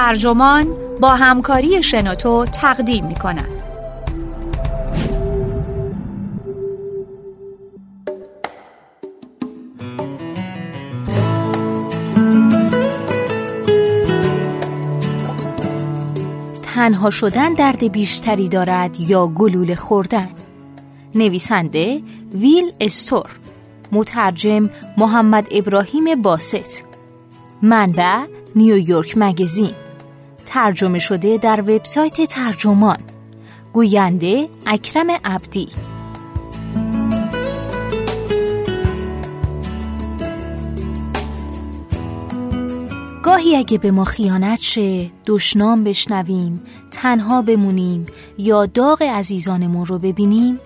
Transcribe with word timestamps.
ترجمان 0.00 0.66
با 1.00 1.08
همکاری 1.08 1.82
شنوتو 1.82 2.46
تقدیم 2.46 3.06
می 3.06 3.14
کند. 3.14 3.62
تنها 16.62 17.10
شدن 17.10 17.54
درد 17.54 17.92
بیشتری 17.92 18.48
دارد 18.48 19.00
یا 19.00 19.26
گلوله 19.26 19.74
خوردن. 19.74 20.28
نویسنده 21.14 22.02
ویل 22.34 22.72
استور 22.80 23.30
مترجم 23.92 24.68
محمد 24.96 25.46
ابراهیم 25.50 26.22
باست 26.22 26.84
منبع 27.62 28.24
نیویورک 28.56 29.14
مگزین. 29.16 29.74
ترجمه 30.52 30.98
شده 30.98 31.36
در 31.36 31.60
وبسایت 31.60 32.22
ترجمان 32.22 32.98
گوینده 33.72 34.48
اکرم 34.66 35.06
عبدی 35.24 35.68
گاهی 43.22 43.56
اگه 43.56 43.78
به 43.78 43.90
ما 43.90 44.04
خیانت 44.04 44.60
شه 44.60 45.10
دشنام 45.26 45.84
بشنویم 45.84 46.60
تنها 46.90 47.42
بمونیم 47.42 48.06
یا 48.38 48.66
داغ 48.66 49.02
عزیزانمون 49.02 49.86
رو 49.86 49.98
ببینیم 49.98 50.60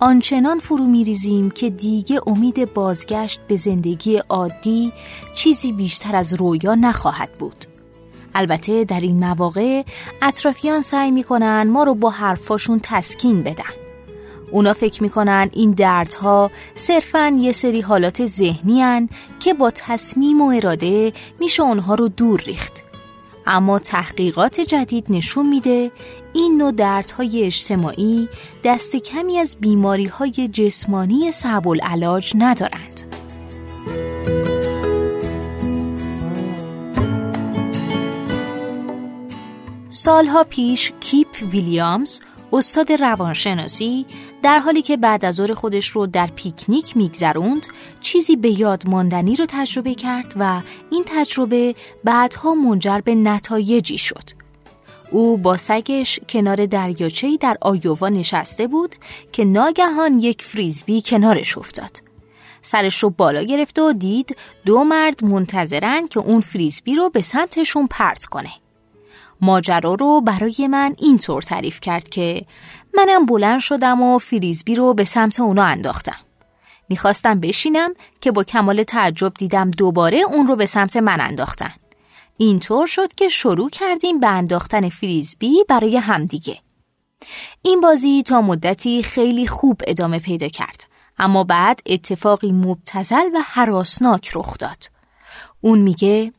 آنچنان 0.00 0.58
فرو 0.58 0.86
میریزیم 0.86 1.50
که 1.50 1.70
دیگه 1.70 2.20
امید 2.26 2.74
بازگشت 2.74 3.40
به 3.48 3.56
زندگی 3.56 4.16
عادی 4.16 4.92
چیزی 5.34 5.72
بیشتر 5.72 6.16
از 6.16 6.34
رویا 6.34 6.74
نخواهد 6.74 7.32
بود. 7.38 7.69
البته 8.34 8.84
در 8.84 9.00
این 9.00 9.18
مواقع 9.18 9.82
اطرافیان 10.22 10.80
سعی 10.80 11.10
می‌کنن 11.10 11.62
ما 11.62 11.84
رو 11.84 11.94
با 11.94 12.10
حرفاشون 12.10 12.80
تسکین 12.82 13.42
بدن. 13.42 13.64
اونا 14.50 14.72
فکر 14.72 15.02
می‌کنن 15.02 15.50
این 15.52 15.70
دردها 15.70 16.50
صرفا 16.74 17.38
یه 17.38 17.52
سری 17.52 17.80
حالات 17.80 18.26
ذهنی 18.26 18.80
هن 18.80 19.08
که 19.40 19.54
با 19.54 19.70
تصمیم 19.70 20.40
و 20.40 20.48
اراده 20.50 21.12
میشه 21.40 21.62
اونها 21.62 21.94
رو 21.94 22.08
دور 22.08 22.40
ریخت. 22.40 22.82
اما 23.46 23.78
تحقیقات 23.78 24.60
جدید 24.60 25.06
نشون 25.08 25.48
میده 25.48 25.90
این 26.32 26.56
نوع 26.56 26.72
دردهای 26.72 27.44
اجتماعی 27.44 28.28
دست 28.64 28.96
کمی 28.96 29.38
از 29.38 29.56
بیماری 29.60 30.06
های 30.06 30.30
جسمانی 30.30 31.30
صعب 31.30 31.68
العلاج 31.68 32.32
ندارند. 32.38 32.89
سالها 40.02 40.44
پیش 40.44 40.92
کیپ 41.00 41.28
ویلیامز 41.50 42.20
استاد 42.52 42.92
روانشناسی 42.92 44.06
در 44.42 44.58
حالی 44.58 44.82
که 44.82 44.96
بعد 44.96 45.24
از 45.24 45.34
ظهر 45.34 45.54
خودش 45.54 45.88
رو 45.88 46.06
در 46.06 46.26
پیکنیک 46.26 46.96
میگذروند 46.96 47.66
چیزی 48.00 48.36
به 48.36 48.60
یاد 48.60 48.88
ماندنی 48.88 49.36
رو 49.36 49.46
تجربه 49.48 49.94
کرد 49.94 50.34
و 50.38 50.60
این 50.90 51.04
تجربه 51.06 51.74
بعدها 52.04 52.54
منجر 52.54 53.00
به 53.00 53.14
نتایجی 53.14 53.98
شد. 53.98 54.22
او 55.10 55.36
با 55.36 55.56
سگش 55.56 56.20
کنار 56.28 56.66
دریاچه‌ای 56.66 57.36
در 57.36 57.56
آیووا 57.60 58.08
نشسته 58.08 58.66
بود 58.66 58.94
که 59.32 59.44
ناگهان 59.44 60.18
یک 60.18 60.42
فریزبی 60.42 61.02
کنارش 61.02 61.58
افتاد. 61.58 61.96
سرش 62.62 63.02
رو 63.02 63.10
بالا 63.10 63.42
گرفت 63.42 63.78
و 63.78 63.92
دید 63.92 64.36
دو 64.66 64.84
مرد 64.84 65.24
منتظرن 65.24 66.06
که 66.06 66.20
اون 66.20 66.40
فریزبی 66.40 66.94
رو 66.94 67.10
به 67.10 67.20
سمتشون 67.20 67.86
پرت 67.86 68.24
کنه. 68.24 68.50
ماجرا 69.42 69.94
رو 69.94 70.20
برای 70.20 70.68
من 70.70 70.94
اینطور 70.98 71.42
تعریف 71.42 71.80
کرد 71.80 72.08
که 72.08 72.46
منم 72.94 73.26
بلند 73.26 73.60
شدم 73.60 74.02
و 74.02 74.18
فریزبی 74.18 74.74
رو 74.74 74.94
به 74.94 75.04
سمت 75.04 75.40
اونو 75.40 75.62
انداختم. 75.62 76.16
می‌خواستم 76.88 77.40
بشینم 77.40 77.94
که 78.20 78.32
با 78.32 78.44
کمال 78.44 78.82
تعجب 78.82 79.34
دیدم 79.34 79.70
دوباره 79.70 80.18
اون 80.18 80.46
رو 80.46 80.56
به 80.56 80.66
سمت 80.66 80.96
من 80.96 81.20
انداختن. 81.20 81.72
اینطور 82.36 82.86
شد 82.86 83.14
که 83.14 83.28
شروع 83.28 83.70
کردیم 83.70 84.20
به 84.20 84.26
انداختن 84.26 84.88
فریزبی 84.88 85.64
برای 85.68 85.96
همدیگه. 85.96 86.58
این 87.62 87.80
بازی 87.80 88.22
تا 88.22 88.40
مدتی 88.40 89.02
خیلی 89.02 89.46
خوب 89.46 89.80
ادامه 89.86 90.18
پیدا 90.18 90.48
کرد. 90.48 90.84
اما 91.18 91.44
بعد 91.44 91.80
اتفاقی 91.86 92.52
مبتزل 92.52 93.26
و 93.34 93.40
حراسناک 93.44 94.30
رخ 94.34 94.58
داد. 94.58 94.84
اون 95.60 95.78
میگه 95.78 96.32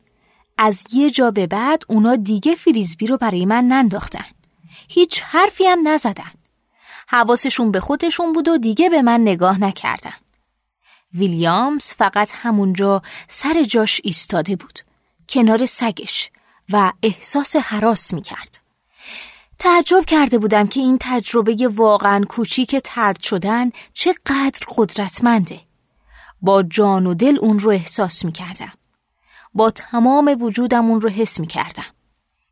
از 0.64 0.84
یه 0.92 1.10
جا 1.10 1.30
به 1.30 1.46
بعد 1.46 1.82
اونا 1.88 2.16
دیگه 2.16 2.54
فریزبی 2.54 3.06
رو 3.06 3.16
برای 3.16 3.46
من 3.46 3.64
ننداختن. 3.64 4.24
هیچ 4.88 5.22
حرفی 5.22 5.66
هم 5.66 5.88
نزدن. 5.88 6.30
حواسشون 7.08 7.72
به 7.72 7.80
خودشون 7.80 8.32
بود 8.32 8.48
و 8.48 8.58
دیگه 8.58 8.88
به 8.88 9.02
من 9.02 9.20
نگاه 9.20 9.60
نکردن. 9.60 10.14
ویلیامز 11.14 11.84
فقط 11.84 12.30
همونجا 12.34 13.02
سر 13.28 13.62
جاش 13.62 14.00
ایستاده 14.04 14.56
بود. 14.56 14.78
کنار 15.28 15.66
سگش 15.66 16.30
و 16.70 16.92
احساس 17.02 17.56
حراس 17.56 18.14
می 18.14 18.22
کرد. 18.22 18.58
تعجب 19.58 20.04
کرده 20.04 20.38
بودم 20.38 20.66
که 20.66 20.80
این 20.80 20.98
تجربه 21.00 21.68
واقعا 21.68 22.24
کوچیک 22.28 22.76
ترد 22.76 23.20
شدن 23.20 23.70
چقدر 23.92 24.60
قدرتمنده. 24.76 25.60
با 26.42 26.62
جان 26.62 27.06
و 27.06 27.14
دل 27.14 27.38
اون 27.40 27.58
رو 27.58 27.70
احساس 27.70 28.24
می 28.24 28.32
کردم. 28.32 28.72
با 29.54 29.70
تمام 29.70 30.36
وجودم 30.40 30.90
اون 30.90 31.00
رو 31.00 31.08
حس 31.08 31.40
می 31.40 31.46
کردم. 31.46 31.84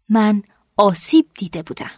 من 0.08 0.42
آسیب 0.76 1.26
دیده 1.38 1.62
بودم. 1.62 1.90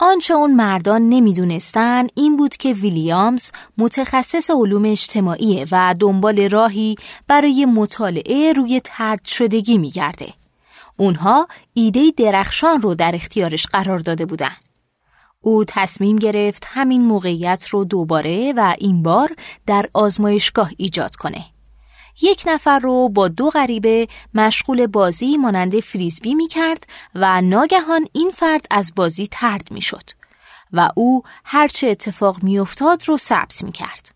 آنچه 0.00 0.34
اون 0.34 0.54
مردان 0.54 1.08
نمی‌دونستن 1.08 2.06
این 2.14 2.36
بود 2.36 2.56
که 2.56 2.72
ویلیامز 2.72 3.50
متخصص 3.78 4.50
علوم 4.50 4.84
اجتماعی 4.84 5.66
و 5.72 5.94
دنبال 6.00 6.48
راهی 6.48 6.96
برای 7.28 7.66
مطالعه 7.66 8.52
روی 8.52 8.80
ترد 8.84 9.24
شدگی 9.24 9.78
میگرده. 9.78 10.34
اونها 10.96 11.48
ایده 11.74 12.12
درخشان 12.16 12.82
رو 12.82 12.94
در 12.94 13.14
اختیارش 13.14 13.66
قرار 13.66 13.98
داده 13.98 14.26
بودن. 14.26 14.56
او 15.40 15.64
تصمیم 15.64 16.16
گرفت 16.16 16.64
همین 16.68 17.02
موقعیت 17.02 17.68
رو 17.68 17.84
دوباره 17.84 18.52
و 18.56 18.74
این 18.78 19.02
بار 19.02 19.36
در 19.66 19.88
آزمایشگاه 19.94 20.70
ایجاد 20.76 21.16
کنه. 21.16 21.44
یک 22.22 22.42
نفر 22.46 22.78
رو 22.78 23.08
با 23.08 23.28
دو 23.28 23.50
غریبه 23.50 24.08
مشغول 24.34 24.86
بازی 24.86 25.36
مانند 25.36 25.80
فریزبی 25.80 26.34
می 26.34 26.48
کرد 26.48 26.84
و 27.14 27.40
ناگهان 27.40 28.06
این 28.12 28.30
فرد 28.30 28.66
از 28.70 28.92
بازی 28.96 29.28
ترد 29.30 29.68
می 29.70 29.80
شد 29.80 30.10
و 30.72 30.88
او 30.94 31.22
هرچه 31.44 31.86
اتفاق 31.86 32.42
می 32.42 32.58
افتاد 32.58 33.08
رو 33.08 33.16
ثبت 33.16 33.64
می 33.64 33.72
کرد. 33.72 34.10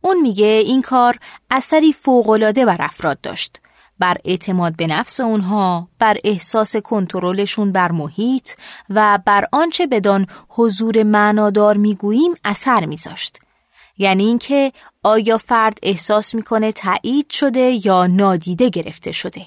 اون 0.00 0.20
میگه 0.20 0.46
این 0.46 0.82
کار 0.82 1.18
اثری 1.50 1.92
فوقالعاده 1.92 2.66
بر 2.66 2.76
افراد 2.80 3.20
داشت 3.20 3.60
بر 3.98 4.16
اعتماد 4.24 4.76
به 4.76 4.86
نفس 4.86 5.20
اونها، 5.20 5.88
بر 5.98 6.16
احساس 6.24 6.76
کنترلشون 6.76 7.72
بر 7.72 7.92
محیط 7.92 8.50
و 8.90 9.18
بر 9.26 9.46
آنچه 9.52 9.86
بدان 9.86 10.26
حضور 10.48 11.02
معنادار 11.02 11.76
می‌گوییم 11.76 12.34
اثر 12.44 12.86
میذاشت. 12.86 13.38
یعنی 13.98 14.24
اینکه 14.24 14.72
آیا 15.02 15.38
فرد 15.38 15.78
احساس 15.82 16.34
می‌کنه 16.34 16.72
تایید 16.72 17.30
شده 17.30 17.86
یا 17.86 18.06
نادیده 18.06 18.68
گرفته 18.68 19.12
شده. 19.12 19.46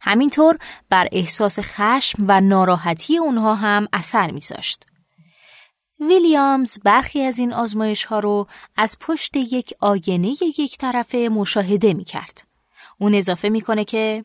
همینطور 0.00 0.58
بر 0.90 1.08
احساس 1.12 1.58
خشم 1.60 2.24
و 2.28 2.40
ناراحتی 2.40 3.18
اونها 3.18 3.54
هم 3.54 3.88
اثر 3.92 4.30
میذاشت. 4.30 4.84
ویلیامز 6.00 6.78
برخی 6.84 7.22
از 7.22 7.38
این 7.38 7.52
آزمایش 7.52 8.04
ها 8.04 8.18
رو 8.18 8.46
از 8.76 8.96
پشت 9.00 9.36
یک 9.36 9.74
آینه 9.80 10.28
یک 10.58 10.78
طرفه 10.78 11.28
مشاهده 11.32 11.94
می 11.94 12.04
کرد. 12.04 12.44
اون 12.98 13.14
اضافه 13.14 13.48
می‌کنه 13.48 13.84
که 13.84 14.24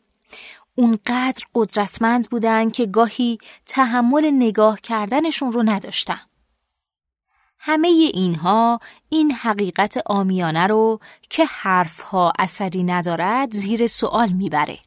اونقدر 0.74 1.44
قدرتمند 1.54 2.30
بودن 2.30 2.70
که 2.70 2.86
گاهی 2.86 3.38
تحمل 3.66 4.30
نگاه 4.30 4.80
کردنشون 4.80 5.52
رو 5.52 5.62
نداشتم. 5.62 6.20
همه 7.62 7.88
اینها 7.88 8.80
این 9.08 9.32
حقیقت 9.32 9.98
آمیانه 10.06 10.66
رو 10.66 11.00
که 11.30 11.44
حرفها 11.44 12.32
اثری 12.38 12.82
ندارد 12.82 13.52
زیر 13.52 13.86
سوال 13.86 14.28
می‌بره. 14.28 14.78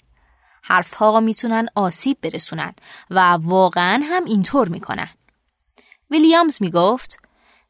حرفها 0.62 1.20
می‌تونن 1.20 1.68
آسیب 1.76 2.18
برسونن 2.22 2.74
و 3.10 3.20
واقعا 3.42 4.02
هم 4.04 4.26
اینطور 4.26 4.70
می‌کنن. 4.70 5.10
ویلیامز 6.12 6.58
می‌گفت 6.62 7.18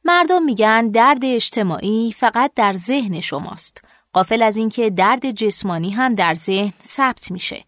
مردم 0.06 0.44
میگن 0.44 0.88
درد 0.88 1.26
اجتماعی 1.26 2.14
فقط 2.18 2.52
در 2.56 2.74
ذهن 2.74 3.20
شماست. 3.20 3.82
قافل 4.14 4.42
از 4.42 4.58
اینکه 4.58 4.90
درد 4.90 5.32
جسمانی 5.32 5.90
هم 5.90 6.14
در 6.14 6.34
ذهن 6.34 6.74
ثبت 6.82 7.32
میشه. 7.32 7.64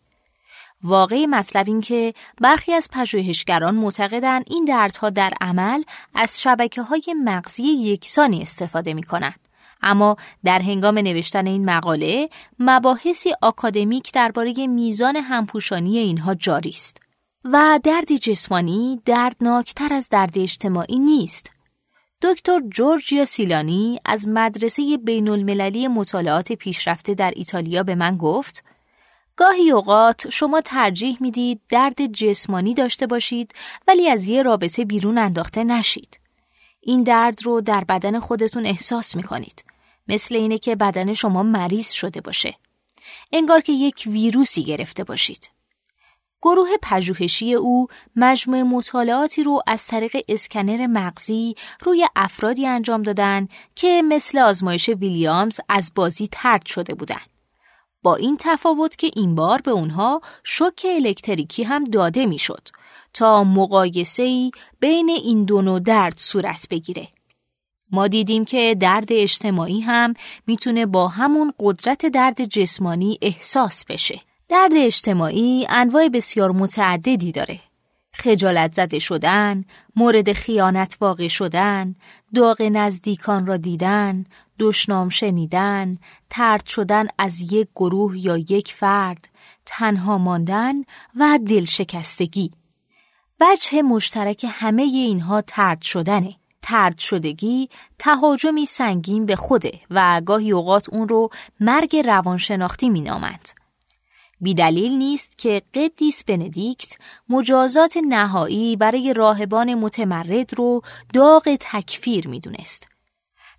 واقعی 0.85 1.27
مطلب 1.27 1.67
این 1.67 1.81
که 1.81 2.13
برخی 2.41 2.73
از 2.73 2.89
پژوهشگران 2.93 3.75
معتقدند 3.75 4.45
این 4.47 4.65
دردها 4.65 5.09
در 5.09 5.33
عمل 5.41 5.83
از 6.15 6.41
شبکه 6.41 6.81
های 6.81 7.15
مغزی 7.23 7.63
یکسانی 7.63 8.41
استفاده 8.41 8.93
می 8.93 9.03
کنند. 9.03 9.39
اما 9.81 10.15
در 10.43 10.59
هنگام 10.59 10.97
نوشتن 10.97 11.47
این 11.47 11.65
مقاله 11.65 12.29
مباحثی 12.59 13.33
آکادمیک 13.41 14.11
درباره 14.13 14.67
میزان 14.67 15.15
همپوشانی 15.15 15.97
اینها 15.97 16.33
جاری 16.33 16.69
است. 16.69 16.97
و 17.45 17.79
درد 17.83 18.15
جسمانی 18.15 19.01
دردناکتر 19.05 19.93
از 19.93 20.09
درد 20.09 20.39
اجتماعی 20.39 20.99
نیست. 20.99 21.51
دکتر 22.21 22.59
جورجیا 22.69 23.25
سیلانی 23.25 23.99
از 24.05 24.27
مدرسه 24.27 24.97
بین 24.97 25.29
المللی 25.29 25.87
مطالعات 25.87 26.53
پیشرفته 26.53 27.13
در 27.13 27.33
ایتالیا 27.35 27.83
به 27.83 27.95
من 27.95 28.17
گفت 28.17 28.64
گاهی 29.37 29.71
اوقات 29.71 30.29
شما 30.29 30.61
ترجیح 30.61 31.17
می‌دید 31.19 31.61
درد 31.69 32.05
جسمانی 32.05 32.73
داشته 32.73 33.07
باشید 33.07 33.53
ولی 33.87 34.09
از 34.09 34.25
یه 34.25 34.41
رابطه 34.43 34.85
بیرون 34.85 35.17
انداخته 35.17 35.63
نشید. 35.63 36.19
این 36.81 37.03
درد 37.03 37.43
رو 37.43 37.61
در 37.61 37.83
بدن 37.83 38.19
خودتون 38.19 38.65
احساس 38.65 39.15
می‌کنید. 39.15 39.65
مثل 40.07 40.35
اینه 40.35 40.57
که 40.57 40.75
بدن 40.75 41.13
شما 41.13 41.43
مریض 41.43 41.91
شده 41.91 42.21
باشه. 42.21 42.55
انگار 43.33 43.61
که 43.61 43.73
یک 43.73 44.03
ویروسی 44.07 44.63
گرفته 44.63 45.03
باشید. 45.03 45.49
گروه 46.41 46.69
پژوهشی 46.83 47.53
او 47.53 47.87
مجموع 48.15 48.61
مطالعاتی 48.61 49.43
رو 49.43 49.61
از 49.67 49.87
طریق 49.87 50.17
اسکنر 50.27 50.87
مغزی 50.87 51.55
روی 51.83 52.07
افرادی 52.15 52.67
انجام 52.67 53.01
دادن 53.01 53.47
که 53.75 54.01
مثل 54.07 54.39
آزمایش 54.39 54.89
ویلیامز 54.89 55.59
از 55.69 55.91
بازی 55.95 56.29
ترد 56.31 56.65
شده 56.65 56.93
بودند. 56.93 57.34
با 58.05 58.15
این 58.15 58.37
تفاوت 58.39 58.95
که 58.95 59.11
این 59.15 59.35
بار 59.35 59.61
به 59.61 59.71
اونها 59.71 60.21
شوک 60.43 60.85
الکتریکی 60.89 61.63
هم 61.63 61.83
داده 61.83 62.25
می‌شد 62.25 62.67
تا 63.13 63.43
مقایسه 63.43 64.51
بین 64.79 65.09
این 65.09 65.45
دو 65.45 65.61
نوع 65.61 65.79
درد 65.79 66.13
صورت 66.17 66.67
بگیره. 66.69 67.07
ما 67.91 68.07
دیدیم 68.07 68.45
که 68.45 68.75
درد 68.79 69.07
اجتماعی 69.09 69.79
هم 69.79 70.13
می‌تونه 70.47 70.85
با 70.85 71.07
همون 71.07 71.53
قدرت 71.59 72.05
درد 72.05 72.43
جسمانی 72.43 73.17
احساس 73.21 73.85
بشه. 73.85 74.19
درد 74.49 74.71
اجتماعی 74.75 75.67
انواع 75.69 76.09
بسیار 76.09 76.51
متعددی 76.51 77.31
داره. 77.31 77.59
خجالت 78.13 78.73
زده 78.73 78.99
شدن، 78.99 79.63
مورد 79.95 80.33
خیانت 80.33 80.97
واقع 81.01 81.27
شدن، 81.27 81.95
داغ 82.35 82.61
نزدیکان 82.61 83.45
را 83.45 83.57
دیدن، 83.57 84.25
دشنام 84.59 85.09
شنیدن، 85.09 85.97
ترد 86.29 86.65
شدن 86.65 87.07
از 87.17 87.53
یک 87.53 87.67
گروه 87.75 88.17
یا 88.17 88.37
یک 88.37 88.73
فرد، 88.73 89.29
تنها 89.65 90.17
ماندن 90.17 90.75
و 91.15 91.39
دلشکستگی. 91.47 92.51
وجه 93.39 93.81
مشترک 93.81 94.45
همه 94.49 94.83
اینها 94.83 95.41
ترد 95.41 95.81
شدنه. 95.81 96.35
ترد 96.61 96.97
شدگی 96.97 97.69
تهاجمی 97.99 98.65
سنگین 98.65 99.25
به 99.25 99.35
خوده 99.35 99.71
و 99.89 100.21
گاهی 100.25 100.51
اوقات 100.51 100.89
اون 100.89 101.09
رو 101.09 101.29
مرگ 101.59 101.95
روانشناختی 101.95 102.89
مینامند. 102.89 103.49
بیدلیل 104.41 104.91
نیست 104.91 105.37
که 105.37 105.61
قدیس 105.73 106.23
بندیکت 106.23 106.97
مجازات 107.29 107.97
نهایی 108.09 108.75
برای 108.75 109.13
راهبان 109.13 109.75
متمرد 109.75 110.53
رو 110.53 110.81
داغ 111.13 111.57
تکفیر 111.59 112.27
می‌دونست. 112.27 112.87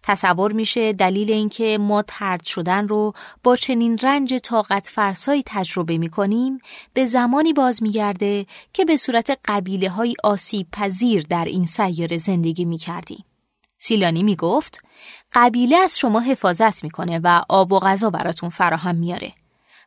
تصور 0.07 0.53
میشه 0.53 0.93
دلیل 0.93 1.33
اینکه 1.33 1.79
ما 1.79 2.03
ترد 2.03 2.45
شدن 2.45 2.89
رو 2.89 3.13
با 3.43 3.57
چنین 3.57 3.99
رنج 3.99 4.35
طاقت 4.35 4.91
فرسایی 4.95 5.43
تجربه 5.47 5.99
می‌کنیم 5.99 6.59
به 6.93 7.05
زمانی 7.05 7.53
باز 7.53 7.83
میگرده 7.83 8.47
که 8.73 8.85
به 8.85 8.97
صورت 8.97 9.39
قبیله 9.45 9.91
های 9.91 10.15
آسیب 10.25 10.67
پذیر 10.73 11.23
در 11.23 11.45
این 11.45 11.67
سیاره 11.67 12.17
زندگی 12.17 12.65
می‌کردیم. 12.65 13.25
سیلانی 13.79 14.23
می‌گفت 14.23 14.81
قبیله 15.33 15.77
از 15.77 15.99
شما 15.99 16.21
حفاظت 16.21 16.85
می‌کنه 16.85 17.21
و 17.25 17.43
آب 17.49 17.73
و 17.73 17.79
غذا 17.79 18.11
براتون 18.11 18.49
فراهم 18.49 18.95
میاره. 18.95 19.33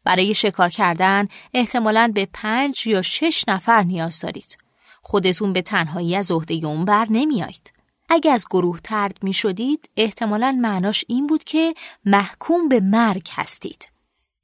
برای 0.04 0.34
شکار 0.34 0.70
کردن 0.70 1.28
احتمالاً 1.54 2.12
به 2.14 2.28
پنج 2.34 2.88
یا 2.88 3.02
شش 3.02 3.44
نفر 3.48 3.84
نیاز 3.84 4.20
دارید. 4.20 4.58
خودتون 5.02 5.54
به 5.54 5.62
تنهایی 5.62 6.16
از 6.16 6.32
عهده 6.32 6.68
اون 6.68 6.86
بر 6.86 7.08
نمیایید. 7.10 7.79
اگه 8.10 8.32
از 8.32 8.46
گروه 8.52 8.80
ترد 8.80 9.18
می 9.22 9.34
شدید 9.34 9.90
احتمالا 9.98 10.58
معناش 10.62 11.06
این 11.08 11.28
بود 11.28 11.44
که 11.44 11.74
محکوم 12.06 12.70
به 12.70 12.80
مرگ 12.80 13.28
هستید. 13.32 13.90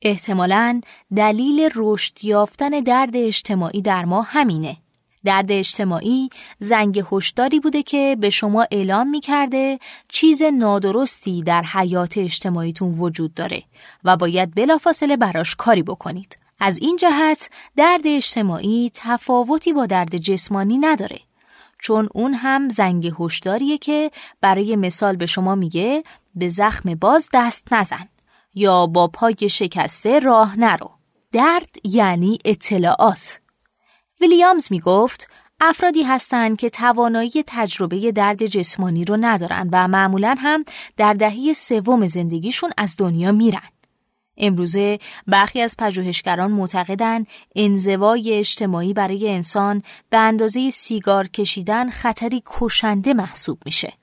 احتمالا 0.02 0.82
دلیل 1.16 1.70
رشد 1.76 2.24
یافتن 2.24 2.70
درد 2.70 3.16
اجتماعی 3.16 3.82
در 3.82 4.06
ما 4.06 4.22
همینه. 4.22 4.78
درد 5.26 5.52
اجتماعی 5.52 6.30
زنگ 6.60 7.04
هشداری 7.12 7.60
بوده 7.60 7.84
که 7.84 8.18
به 8.20 8.30
شما 8.30 8.66
اعلام 8.72 9.10
می 9.10 9.20
کرده 9.20 9.80
چیز 10.10 10.44
نادرستی 10.44 11.44
در 11.44 11.64
حیات 11.64 12.18
اجتماعیتون 12.18 12.92
وجود 12.92 13.34
داره 13.34 13.64
و 14.04 14.18
باید 14.18 14.56
بلافاصله 14.56 15.18
براش 15.18 15.56
کاری 15.56 15.84
بکنید. 15.84 16.38
از 16.60 16.80
این 16.80 16.96
جهت 16.96 17.50
درد 17.76 18.02
اجتماعی 18.06 18.92
تفاوتی 18.94 19.74
با 19.74 19.86
درد 19.86 20.18
جسمانی 20.18 20.78
نداره. 20.78 21.20
چون 21.86 22.10
اون 22.14 22.34
هم 22.34 22.70
زنگ 22.70 23.14
هشداریه 23.20 23.78
که 23.78 24.12
برای 24.42 24.76
مثال 24.76 25.16
به 25.16 25.26
شما 25.26 25.56
میگه 25.56 26.04
به 26.36 26.50
زخم 26.50 26.96
باز 26.96 27.30
دست 27.34 27.74
نزن 27.74 28.10
یا 28.56 28.88
با 28.88 29.08
پای 29.08 29.50
شکسته 29.50 30.20
راه 30.20 30.60
نرو. 30.60 30.92
درد 31.32 31.70
یعنی 31.84 32.38
اطلاعات. 32.46 33.40
ویلیامز 34.22 34.68
می‌گفت 34.72 35.28
افرادی 35.62 36.04
هستند 36.04 36.58
که 36.58 36.70
توانایی 36.70 37.44
تجربه 37.48 38.12
درد 38.12 38.46
جسمانی 38.46 39.06
رو 39.06 39.18
ندارن 39.20 39.70
و 39.72 39.88
معمولا 39.88 40.36
هم 40.38 40.66
در 40.98 41.14
دهه 41.14 41.54
سوم 41.54 42.08
زندگیشون 42.08 42.72
از 42.78 42.96
دنیا 42.98 43.32
میرن. 43.32 43.70
امروزه 44.38 45.00
برخی 45.28 45.62
از 45.62 45.76
پژوهشگران 45.80 46.52
معتقدند 46.52 47.28
انزوای 47.56 48.34
اجتماعی 48.34 48.94
برای 48.94 49.30
انسان 49.30 49.82
به 50.10 50.18
اندازه 50.18 50.70
سیگار 50.70 51.28
کشیدن 51.28 51.90
خطری 51.90 52.44
کشنده 52.46 53.14
محسوب 53.14 53.60
میشه. 53.66 53.94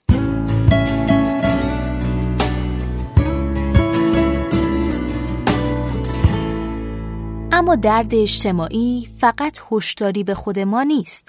اما 7.54 7.74
درد 7.74 8.14
اجتماعی 8.14 9.08
فقط 9.18 9.58
هشداری 9.72 10.24
به 10.24 10.34
خود 10.34 10.58
ما 10.58 10.82
نیست. 10.82 11.28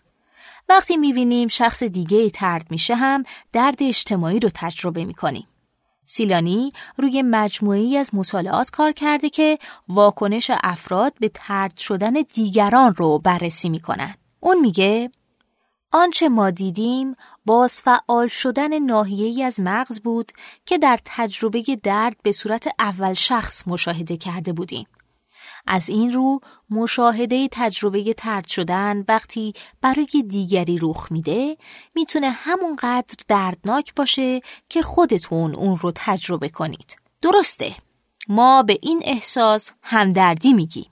وقتی 0.70 0.98
می‌بینیم 0.98 1.48
شخص 1.48 1.84
دیگه 1.84 2.30
ترد 2.30 2.72
میشه 2.72 2.96
هم 2.96 3.24
درد 3.54 3.84
اجتماعی 3.84 4.40
رو 4.40 4.50
تجربه 4.54 5.06
می‌کنیم. 5.06 5.48
سیلانی 6.06 6.74
روی 6.98 7.22
مجموعی 7.22 7.98
از 7.98 8.10
مطالعات 8.14 8.70
کار 8.70 8.92
کرده 8.92 9.30
که 9.30 9.60
واکنش 9.88 10.52
افراد 10.64 11.14
به 11.20 11.32
ترد 11.34 11.78
شدن 11.78 12.14
دیگران 12.34 12.96
رو 12.96 13.20
بررسی 13.20 13.70
می‌کنن. 13.70 14.16
اون 14.40 14.60
میگه 14.60 15.12
آنچه 15.92 16.30
ما 16.30 16.50
دیدیم 16.50 17.16
باز 17.46 17.82
فعال 17.82 18.28
شدن 18.28 18.80
ناحیه‌ای 18.80 19.44
از 19.44 19.60
مغز 19.60 20.00
بود 20.00 20.32
که 20.66 20.78
در 20.78 21.00
تجربه 21.06 21.62
درد 21.84 22.16
به 22.24 22.32
صورت 22.32 22.68
اول 22.80 23.14
شخص 23.14 23.64
مشاهده 23.68 24.18
کرده 24.18 24.54
بودیم. 24.54 24.88
از 25.68 25.90
این 25.90 26.14
رو 26.14 26.40
مشاهده 26.70 27.48
تجربه 27.52 28.14
ترد 28.14 28.48
شدن 28.48 29.04
وقتی 29.08 29.54
برای 29.82 30.24
دیگری 30.28 30.78
رخ 30.82 31.08
میده 31.12 31.58
می‌تونه 31.96 32.30
همونقدر 32.30 33.16
دردناک 33.28 33.96
باشه 33.96 34.42
که 34.70 34.82
خودتون 34.82 35.56
اون 35.56 35.78
رو 35.78 35.92
تجربه 35.96 36.50
کنید. 36.50 36.96
درسته 37.22 37.72
ما 38.28 38.64
به 38.64 38.80
این 38.82 39.02
احساس 39.04 39.72
همدردی 39.82 40.54
میگیم. 40.54 40.86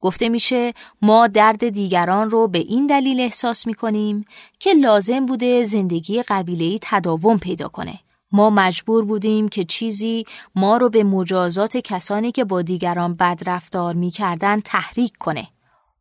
گفته 0.00 0.28
میشه 0.28 0.72
ما 1.02 1.26
درد 1.26 1.68
دیگران 1.68 2.30
رو 2.30 2.48
به 2.48 2.58
این 2.58 2.86
دلیل 2.86 3.20
احساس 3.20 3.66
می‌کنیم 3.66 4.24
که 4.58 4.72
لازم 4.72 5.26
بوده 5.26 5.64
زندگی 5.64 6.22
قبیلهی 6.22 6.78
تداوم 6.82 7.38
پیدا 7.38 7.68
کنه 7.68 8.00
ما 8.32 8.50
مجبور 8.50 9.04
بودیم 9.04 9.48
که 9.48 9.64
چیزی 9.64 10.24
ما 10.54 10.76
رو 10.76 10.88
به 10.88 11.04
مجازات 11.04 11.76
کسانی 11.76 12.32
که 12.32 12.44
با 12.44 12.62
دیگران 12.62 13.14
بد 13.14 13.40
رفتار 13.46 13.94
می‌کردن 13.94 14.60
تحریک 14.60 15.12
کنه. 15.18 15.46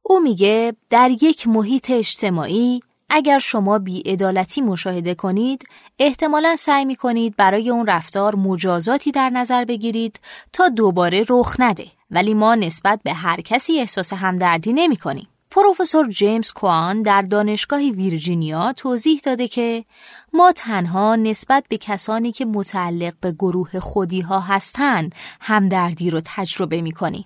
او 0.01 0.19
میگه 0.19 0.75
در 0.89 1.11
یک 1.21 1.47
محیط 1.47 1.91
اجتماعی 1.91 2.79
اگر 3.09 3.39
شما 3.39 3.79
بیعدالتی 3.79 4.61
مشاهده 4.61 5.15
کنید 5.15 5.63
احتمالا 5.99 6.55
سعی 6.55 6.85
می 6.85 6.95
کنید 6.95 7.35
برای 7.35 7.69
اون 7.69 7.85
رفتار 7.87 8.35
مجازاتی 8.35 9.11
در 9.11 9.29
نظر 9.29 9.65
بگیرید 9.65 10.19
تا 10.53 10.69
دوباره 10.69 11.25
رخ 11.29 11.55
نده 11.59 11.85
ولی 12.11 12.33
ما 12.33 12.55
نسبت 12.55 12.99
به 13.03 13.13
هر 13.13 13.41
کسی 13.41 13.79
احساس 13.79 14.13
همدردی 14.13 14.73
نمی 14.73 14.97
کنیم. 14.97 15.27
پروفسور 15.51 16.09
جیمز 16.09 16.51
کوان 16.51 17.01
در 17.01 17.21
دانشگاه 17.21 17.79
ویرجینیا 17.79 18.73
توضیح 18.73 19.19
داده 19.23 19.47
که 19.47 19.85
ما 20.33 20.51
تنها 20.51 21.15
نسبت 21.15 21.63
به 21.69 21.77
کسانی 21.77 22.31
که 22.31 22.45
متعلق 22.45 23.13
به 23.21 23.31
گروه 23.31 23.79
خودی 23.79 24.21
ها 24.21 24.39
هستند 24.39 25.15
همدردی 25.41 26.09
رو 26.09 26.21
تجربه 26.25 26.81
می 26.81 26.91
کنیم. 26.91 27.25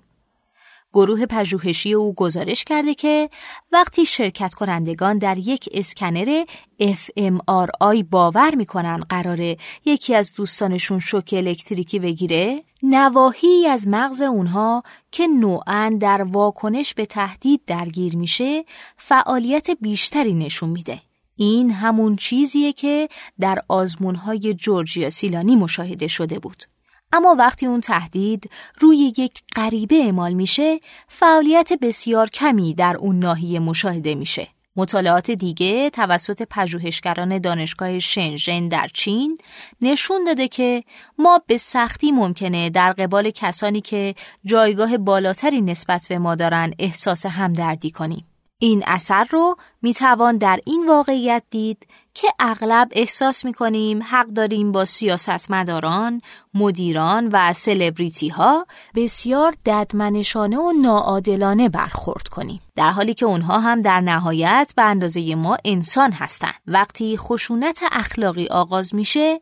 گروه 0.93 1.25
پژوهشی 1.25 1.93
او 1.93 2.13
گزارش 2.13 2.63
کرده 2.63 2.93
که 2.93 3.29
وقتی 3.71 4.05
شرکت 4.05 4.53
کنندگان 4.53 5.17
در 5.17 5.37
یک 5.37 5.69
اسکنر 5.71 6.43
fMRI 6.81 8.03
باور 8.11 8.55
می‌کنن 8.55 8.97
قراره 9.09 9.57
یکی 9.85 10.15
از 10.15 10.33
دوستانشون 10.33 10.99
شوک 10.99 11.33
الکتریکی 11.37 11.99
بگیره 11.99 12.63
نواحی 12.83 13.67
از 13.67 13.87
مغز 13.87 14.21
اونها 14.21 14.83
که 15.11 15.27
نوعا 15.27 15.97
در 15.99 16.21
واکنش 16.23 16.93
به 16.93 17.05
تهدید 17.05 17.61
درگیر 17.67 18.15
میشه 18.15 18.63
فعالیت 18.97 19.71
بیشتری 19.81 20.33
نشون 20.33 20.69
میده. 20.69 20.99
این 21.35 21.71
همون 21.71 22.15
چیزیه 22.15 22.73
که 22.73 23.09
در 23.39 23.59
آزمونهای 23.67 24.53
جورجیا 24.53 25.09
سیلانی 25.09 25.55
مشاهده 25.55 26.07
شده 26.07 26.39
بود. 26.39 26.63
اما 27.13 27.35
وقتی 27.39 27.65
اون 27.65 27.79
تهدید 27.79 28.49
روی 28.79 28.97
یک 29.17 29.41
غریبه 29.55 29.95
اعمال 29.95 30.33
میشه 30.33 30.79
فعالیت 31.07 31.73
بسیار 31.81 32.29
کمی 32.29 32.73
در 32.73 32.97
اون 32.97 33.19
ناحیه 33.19 33.59
مشاهده 33.59 34.15
میشه 34.15 34.47
مطالعات 34.75 35.31
دیگه 35.31 35.89
توسط 35.89 36.43
پژوهشگران 36.49 37.39
دانشگاه 37.39 37.99
شنژن 37.99 38.67
در 38.67 38.87
چین 38.93 39.37
نشون 39.81 40.23
داده 40.23 40.47
که 40.47 40.83
ما 41.17 41.41
به 41.47 41.57
سختی 41.57 42.11
ممکنه 42.11 42.69
در 42.69 42.93
قبال 42.93 43.29
کسانی 43.29 43.81
که 43.81 44.15
جایگاه 44.45 44.97
بالاتری 44.97 45.61
نسبت 45.61 46.05
به 46.09 46.17
ما 46.17 46.35
دارن 46.35 46.73
احساس 46.79 47.25
همدردی 47.25 47.91
کنیم. 47.91 48.25
این 48.63 48.83
اثر 48.87 49.23
رو 49.23 49.55
می‌توان 49.81 50.37
در 50.37 50.59
این 50.65 50.85
واقعیت 50.89 51.43
دید 51.49 51.87
که 52.13 52.27
اغلب 52.39 52.87
احساس 52.91 53.45
می‌کنیم 53.45 54.03
حق 54.03 54.27
داریم 54.27 54.71
با 54.71 54.85
سیاستمداران، 54.85 56.21
مدیران 56.53 57.29
و 57.31 57.53
سلبریتی 57.53 58.29
ها 58.29 58.65
بسیار 58.95 59.53
ددمنشانه 59.65 60.57
و 60.57 60.71
ناعادلانه 60.81 61.69
برخورد 61.69 62.27
کنیم. 62.27 62.61
در 62.75 62.91
حالی 62.91 63.13
که 63.13 63.25
اونها 63.25 63.59
هم 63.59 63.81
در 63.81 64.01
نهایت 64.01 64.73
به 64.75 64.83
اندازه 64.83 65.35
ما 65.35 65.57
انسان 65.65 66.11
هستند. 66.11 66.55
وقتی 66.67 67.17
خشونت 67.17 67.79
اخلاقی 67.91 68.47
آغاز 68.47 68.95
میشه 68.95 69.39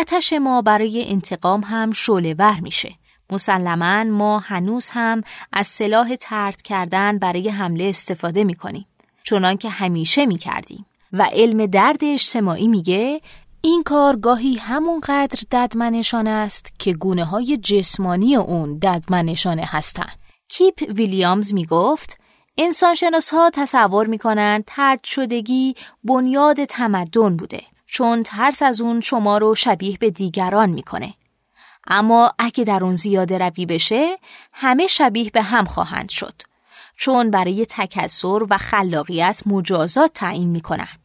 اتش 0.00 0.32
ما 0.32 0.62
برای 0.62 1.10
انتقام 1.10 1.60
هم 1.60 1.90
شعله 1.90 2.34
ور 2.38 2.60
میشه. 2.60 2.94
مسلما 3.30 4.04
ما 4.04 4.38
هنوز 4.38 4.88
هم 4.92 5.22
از 5.52 5.66
سلاح 5.66 6.16
ترد 6.16 6.62
کردن 6.62 7.18
برای 7.18 7.48
حمله 7.48 7.84
استفاده 7.84 8.44
می 8.44 8.54
کنیم 8.54 8.86
چنان 9.22 9.56
که 9.56 9.68
همیشه 9.68 10.26
می 10.26 10.38
کردیم 10.38 10.86
و 11.12 11.28
علم 11.32 11.66
درد 11.66 12.04
اجتماعی 12.04 12.68
میگه 12.68 13.20
این 13.60 13.82
کار 13.82 14.16
گاهی 14.16 14.56
همونقدر 14.56 15.38
ددمنشان 15.52 16.26
است 16.26 16.72
که 16.78 16.92
گونه 16.92 17.24
های 17.24 17.56
جسمانی 17.56 18.36
اون 18.36 18.78
ددمنشانه 18.78 19.64
هستند. 19.66 20.18
کیپ 20.48 20.84
ویلیامز 20.88 21.54
می 21.54 21.66
گفت 21.66 22.18
انسانشناس 22.58 23.30
ها 23.30 23.50
تصور 23.54 24.06
می 24.06 24.18
کنند 24.18 24.64
ترد 24.66 25.04
شدگی 25.04 25.74
بنیاد 26.04 26.64
تمدن 26.64 27.36
بوده 27.36 27.62
چون 27.86 28.22
ترس 28.22 28.62
از 28.62 28.80
اون 28.80 29.00
شما 29.00 29.38
رو 29.38 29.54
شبیه 29.54 29.96
به 30.00 30.10
دیگران 30.10 30.70
می‌کنه. 30.70 31.14
اما 31.86 32.32
اگه 32.38 32.64
در 32.64 32.84
اون 32.84 32.94
زیاده 32.94 33.38
روی 33.38 33.66
بشه 33.66 34.18
همه 34.52 34.86
شبیه 34.86 35.30
به 35.30 35.42
هم 35.42 35.64
خواهند 35.64 36.08
شد 36.08 36.42
چون 36.96 37.30
برای 37.30 37.66
تکسر 37.68 38.46
و 38.50 38.58
خلاقیت 38.58 39.42
مجازات 39.46 40.12
تعیین 40.12 40.48
می‌کنن 40.48 40.98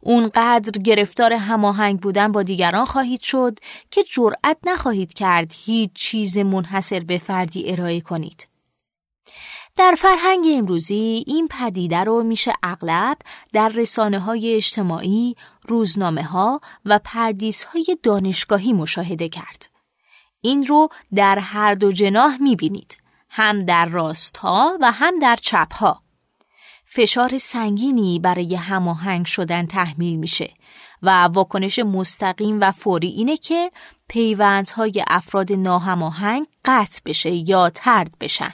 اونقدر 0.00 0.82
گرفتار 0.82 1.32
هماهنگ 1.32 2.00
بودن 2.00 2.32
با 2.32 2.42
دیگران 2.42 2.84
خواهید 2.84 3.20
شد 3.20 3.58
که 3.90 4.02
جرأت 4.02 4.56
نخواهید 4.64 5.12
کرد 5.14 5.54
هیچ 5.56 5.92
چیز 5.92 6.38
منحصر 6.38 7.00
به 7.00 7.18
فردی 7.18 7.72
ارائه 7.72 8.00
کنید. 8.00 8.46
در 9.76 9.94
فرهنگ 9.98 10.44
امروزی 10.50 11.24
این 11.26 11.48
پدیده 11.48 12.04
رو 12.04 12.22
میشه 12.22 12.52
اغلب 12.62 13.16
در 13.52 13.68
رسانه 13.68 14.18
های 14.18 14.54
اجتماعی، 14.54 15.36
روزنامه 15.62 16.22
ها 16.22 16.60
و 16.84 17.00
پردیس 17.04 17.64
های 17.64 17.98
دانشگاهی 18.02 18.72
مشاهده 18.72 19.28
کرد. 19.28 19.69
این 20.40 20.66
رو 20.66 20.88
در 21.14 21.38
هر 21.38 21.74
دو 21.74 21.92
جناح 21.92 22.36
می‌بینید 22.42 22.96
هم 23.30 23.64
در 23.64 23.86
راست 23.86 24.36
ها 24.36 24.78
و 24.80 24.92
هم 24.92 25.18
در 25.18 25.36
چپ 25.36 25.74
ها 25.74 26.02
فشار 26.86 27.38
سنگینی 27.38 28.18
برای 28.18 28.54
هماهنگ 28.54 29.26
شدن 29.26 29.66
تحمیل 29.66 30.16
میشه 30.18 30.50
و 31.02 31.10
واکنش 31.10 31.78
مستقیم 31.78 32.60
و 32.60 32.72
فوری 32.72 33.08
اینه 33.08 33.36
که 33.36 33.70
پیوندهای 34.08 35.04
افراد 35.06 35.52
ناهماهنگ 35.52 36.46
قطع 36.64 37.00
بشه 37.04 37.30
یا 37.30 37.70
ترد 37.70 38.18
بشن. 38.20 38.52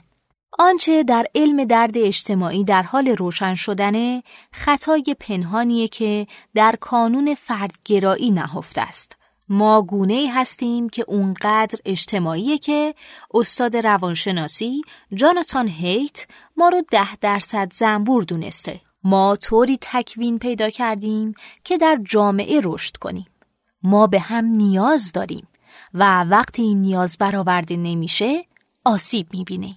آنچه 0.59 1.03
در 1.03 1.27
علم 1.35 1.65
درد 1.65 1.99
اجتماعی 1.99 2.65
در 2.65 2.83
حال 2.83 3.09
روشن 3.09 3.55
شدنه 3.55 4.23
خطای 4.53 5.17
پنهانیه 5.21 5.89
که 5.89 6.27
در 6.55 6.75
کانون 6.81 7.35
فردگرایی 7.35 8.31
نهفته 8.31 8.81
است. 8.81 9.17
ما 9.49 9.83
گونه 9.83 10.29
هستیم 10.35 10.89
که 10.89 11.05
اونقدر 11.09 11.79
اجتماعیه 11.85 12.59
که 12.59 12.95
استاد 13.35 13.77
روانشناسی 13.77 14.83
جاناتان 15.15 15.69
هیت 15.69 16.27
ما 16.57 16.69
رو 16.69 16.83
ده 16.91 17.17
درصد 17.17 17.73
زنبور 17.73 18.23
دونسته. 18.23 18.81
ما 19.05 19.37
طوری 19.37 19.79
تکوین 19.81 20.39
پیدا 20.39 20.71
کردیم 20.71 21.35
که 21.65 21.79
در 21.79 21.99
جامعه 22.05 22.61
رشد 22.65 22.97
کنیم. 22.97 23.27
ما 23.83 24.07
به 24.07 24.21
هم 24.21 24.45
نیاز 24.45 25.13
داریم 25.13 25.49
و 25.95 26.25
وقتی 26.25 26.63
این 26.63 26.81
نیاز 26.81 27.17
برآورده 27.19 27.77
نمیشه 27.77 28.45
آسیب 28.85 29.27
می‌بینیم. 29.33 29.77